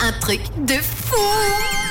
un 0.00 0.12
truc 0.12 0.40
de 0.66 0.74
fou 0.74 1.16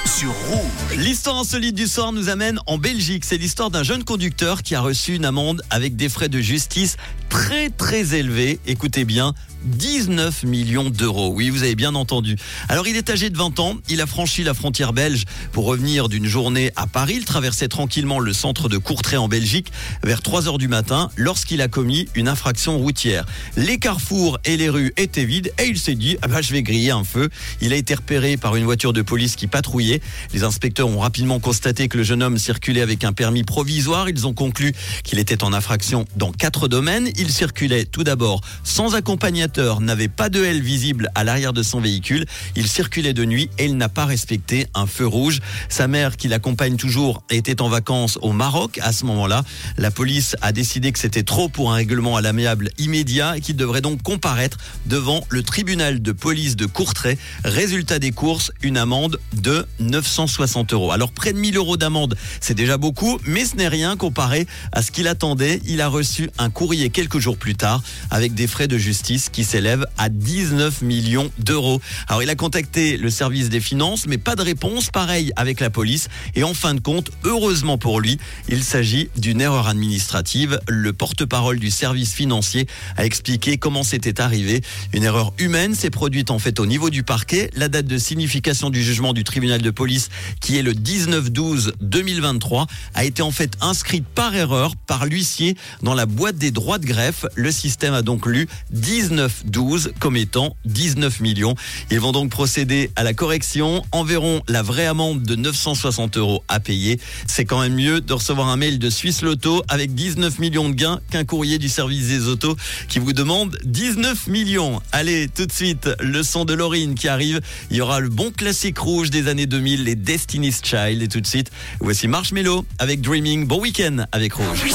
sur 0.05 0.31
Rouge. 0.49 0.97
L'histoire 0.97 1.37
insolite 1.37 1.75
du 1.75 1.87
soir 1.87 2.13
nous 2.13 2.29
amène 2.29 2.59
en 2.65 2.77
Belgique. 2.77 3.25
C'est 3.25 3.37
l'histoire 3.37 3.69
d'un 3.69 3.83
jeune 3.83 4.03
conducteur 4.03 4.63
qui 4.63 4.75
a 4.75 4.81
reçu 4.81 5.15
une 5.15 5.25
amende 5.25 5.61
avec 5.69 5.95
des 5.95 6.07
frais 6.07 6.29
de 6.29 6.39
justice 6.39 6.95
très 7.29 7.69
très 7.69 8.15
élevés. 8.15 8.59
Écoutez 8.65 9.05
bien, 9.05 9.33
19 9.63 10.43
millions 10.43 10.89
d'euros. 10.89 11.31
Oui, 11.33 11.49
vous 11.49 11.63
avez 11.63 11.75
bien 11.75 11.95
entendu. 11.95 12.37
Alors, 12.69 12.87
il 12.87 12.95
est 12.95 13.09
âgé 13.09 13.29
de 13.29 13.37
20 13.37 13.59
ans. 13.59 13.75
Il 13.89 14.01
a 14.01 14.05
franchi 14.05 14.43
la 14.43 14.53
frontière 14.53 14.93
belge 14.93 15.25
pour 15.51 15.65
revenir 15.65 16.09
d'une 16.09 16.25
journée 16.25 16.71
à 16.75 16.87
Paris. 16.87 17.15
Il 17.17 17.25
traversait 17.25 17.67
tranquillement 17.67 18.19
le 18.19 18.33
centre 18.33 18.69
de 18.69 18.77
Courtrai 18.77 19.17
en 19.17 19.27
Belgique 19.27 19.71
vers 20.03 20.21
3 20.21 20.47
heures 20.47 20.57
du 20.57 20.67
matin 20.67 21.09
lorsqu'il 21.17 21.61
a 21.61 21.67
commis 21.67 22.07
une 22.15 22.27
infraction 22.27 22.77
routière. 22.77 23.25
Les 23.55 23.77
carrefours 23.77 24.39
et 24.45 24.57
les 24.57 24.69
rues 24.69 24.93
étaient 24.97 25.25
vides 25.25 25.51
et 25.59 25.65
il 25.65 25.77
s'est 25.77 25.95
dit, 25.95 26.17
ah 26.21 26.27
bah, 26.27 26.41
je 26.41 26.53
vais 26.53 26.63
griller 26.63 26.91
un 26.91 27.03
feu. 27.03 27.29
Il 27.61 27.73
a 27.73 27.75
été 27.75 27.95
repéré 27.95 28.37
par 28.37 28.55
une 28.55 28.63
voiture 28.63 28.93
de 28.93 29.01
police 29.01 29.35
qui 29.35 29.47
patrouillait. 29.47 30.01
Les 30.33 30.43
inspecteurs 30.43 30.87
ont 30.87 30.99
rapidement 30.99 31.39
constaté 31.39 31.87
que 31.87 31.97
le 31.97 32.03
jeune 32.03 32.23
homme 32.23 32.37
circulait 32.37 32.81
avec 32.81 33.03
un 33.03 33.13
permis 33.13 33.43
provisoire. 33.43 34.09
Ils 34.09 34.27
ont 34.27 34.33
conclu 34.33 34.73
qu'il 35.03 35.19
était 35.19 35.43
en 35.43 35.51
infraction 35.51 36.05
dans 36.15 36.31
quatre 36.31 36.67
domaines. 36.67 37.09
Il 37.17 37.31
circulait 37.31 37.85
tout 37.85 38.03
d'abord 38.03 38.41
sans 38.63 38.95
accompagnateur 38.95 39.81
n'avait 39.81 40.07
pas 40.07 40.29
de 40.29 40.43
L 40.43 40.61
visible 40.61 41.09
à 41.15 41.23
l'arrière 41.23 41.53
de 41.53 41.63
son 41.63 41.79
véhicule. 41.79 42.25
Il 42.55 42.67
circulait 42.67 43.13
de 43.13 43.25
nuit 43.25 43.49
et 43.57 43.65
il 43.65 43.77
n'a 43.77 43.89
pas 43.89 44.05
respecté 44.05 44.67
un 44.75 44.85
feu 44.85 45.07
rouge. 45.07 45.39
Sa 45.69 45.87
mère, 45.87 46.17
qui 46.17 46.27
l'accompagne 46.27 46.75
toujours, 46.75 47.23
était 47.29 47.61
en 47.61 47.69
vacances 47.69 48.19
au 48.21 48.33
Maroc 48.33 48.79
à 48.83 48.91
ce 48.91 49.05
moment-là. 49.05 49.43
La 49.77 49.89
police 49.89 50.35
a 50.41 50.51
décidé 50.51 50.91
que 50.91 50.99
c'était 50.99 51.23
trop 51.23 51.49
pour 51.49 51.71
un 51.71 51.75
règlement 51.75 52.17
à 52.17 52.21
l'amiable 52.21 52.69
immédiat 52.77 53.37
et 53.37 53.41
qu'il 53.41 53.55
devrait 53.55 53.81
donc 53.81 54.03
comparaître 54.03 54.57
devant 54.85 55.25
le 55.29 55.43
tribunal 55.43 56.01
de 56.01 56.11
police 56.11 56.55
de 56.55 56.65
Courtrai. 56.65 57.17
Résultat 57.43 57.99
des 57.99 58.11
courses, 58.11 58.51
une 58.61 58.77
amende 58.77 59.19
de 59.33 59.65
960 59.79 60.73
euros. 60.73 60.91
Alors 60.91 61.11
près 61.11 61.33
de 61.33 61.39
1000 61.39 61.57
euros 61.57 61.77
d'amende, 61.77 62.15
c'est 62.41 62.53
déjà 62.53 62.77
beaucoup, 62.77 63.17
mais 63.25 63.45
ce 63.45 63.55
n'est 63.55 63.67
rien 63.67 63.97
comparé 63.97 64.47
à 64.71 64.81
ce 64.81 64.91
qu'il 64.91 65.07
attendait. 65.07 65.61
Il 65.65 65.81
a 65.81 65.87
reçu 65.87 66.29
un 66.37 66.49
courrier 66.49 66.89
jours 67.15 67.37
plus 67.37 67.55
tard 67.55 67.81
avec 68.11 68.33
des 68.33 68.47
frais 68.47 68.67
de 68.67 68.77
justice 68.77 69.29
qui 69.29 69.43
s'élève 69.43 69.85
à 69.97 70.09
19 70.09 70.81
millions 70.81 71.31
d'euros. 71.39 71.81
Alors 72.07 72.21
il 72.23 72.29
a 72.29 72.35
contacté 72.35 72.97
le 72.97 73.09
service 73.09 73.49
des 73.49 73.61
finances, 73.61 74.05
mais 74.07 74.17
pas 74.17 74.35
de 74.35 74.41
réponse. 74.41 74.89
Pareil 74.91 75.31
avec 75.35 75.59
la 75.59 75.69
police. 75.69 76.09
Et 76.35 76.43
en 76.43 76.53
fin 76.53 76.73
de 76.73 76.79
compte, 76.79 77.11
heureusement 77.23 77.77
pour 77.77 77.99
lui, 77.99 78.17
il 78.49 78.63
s'agit 78.63 79.09
d'une 79.17 79.41
erreur 79.41 79.67
administrative. 79.67 80.59
Le 80.67 80.93
porte-parole 80.93 81.59
du 81.59 81.71
service 81.71 82.13
financier 82.13 82.67
a 82.97 83.05
expliqué 83.05 83.57
comment 83.57 83.83
c'était 83.83 84.21
arrivé. 84.21 84.61
Une 84.93 85.03
erreur 85.03 85.33
humaine 85.37 85.75
s'est 85.75 85.89
produite 85.89 86.31
en 86.31 86.39
fait 86.39 86.59
au 86.59 86.65
niveau 86.65 86.89
du 86.89 87.03
parquet. 87.03 87.49
La 87.55 87.69
date 87.69 87.87
de 87.87 87.97
signification 87.97 88.69
du 88.69 88.83
jugement 88.83 89.13
du 89.13 89.23
tribunal 89.23 89.61
de 89.61 89.71
police, 89.71 90.09
qui 90.41 90.57
est 90.57 90.63
le 90.63 90.73
19-12-2023, 90.73 92.67
a 92.93 93.05
été 93.05 93.21
en 93.21 93.31
fait 93.31 93.53
inscrite 93.61 94.05
par 94.05 94.35
erreur 94.35 94.75
par 94.75 95.05
l'huissier 95.05 95.55
dans 95.81 95.93
la 95.93 96.05
boîte 96.05 96.37
des 96.37 96.51
droits 96.51 96.79
de 96.79 96.85
greffe. 96.97 97.27
Le 97.35 97.51
système 97.51 97.93
a 97.93 98.01
donc 98.01 98.25
lu 98.25 98.47
19 98.71 99.43
12 99.45 99.91
comme 99.99 100.17
étant 100.17 100.55
19 100.65 101.19
millions. 101.19 101.53
Ils 101.91 101.99
vont 101.99 102.11
donc 102.11 102.31
procéder 102.31 102.89
à 102.95 103.03
la 103.03 103.13
correction, 103.13 103.83
enverront 103.91 104.41
la 104.47 104.63
vraie 104.63 104.87
amende 104.87 105.21
de 105.21 105.35
960 105.35 106.17
euros 106.17 106.43
à 106.47 106.59
payer. 106.59 106.99
C'est 107.27 107.45
quand 107.45 107.61
même 107.61 107.75
mieux 107.75 108.01
de 108.01 108.13
recevoir 108.13 108.47
un 108.47 108.57
mail 108.57 108.79
de 108.79 108.89
Suisse 108.89 109.21
Loto 109.21 109.61
avec 109.67 109.93
19 109.93 110.39
millions 110.39 110.69
de 110.69 110.73
gains 110.73 110.99
qu'un 111.11 111.23
courrier 111.23 111.59
du 111.59 111.69
service 111.69 112.07
des 112.07 112.27
autos 112.27 112.57
qui 112.87 112.97
vous 112.97 113.13
demande 113.13 113.59
19 113.63 114.25
millions. 114.25 114.81
Allez, 114.91 115.27
tout 115.27 115.45
de 115.45 115.53
suite, 115.53 115.89
le 115.99 116.23
son 116.23 116.45
de 116.45 116.55
Laurine 116.55 116.95
qui 116.95 117.07
arrive. 117.07 117.41
Il 117.69 117.77
y 117.77 117.81
aura 117.81 117.99
le 117.99 118.09
bon 118.09 118.31
classique 118.31 118.79
rouge 118.79 119.11
des 119.11 119.27
années 119.27 119.45
2000, 119.45 119.83
les 119.83 119.95
Destiny's 119.95 120.61
Child. 120.63 121.03
Et 121.03 121.07
tout 121.07 121.21
de 121.21 121.27
suite, 121.27 121.51
voici 121.79 122.07
Marshmello 122.07 122.65
avec 122.79 123.01
Dreaming. 123.01 123.45
Bon 123.45 123.61
week-end 123.61 124.05
avec 124.11 124.33
Rouge. 124.33 124.65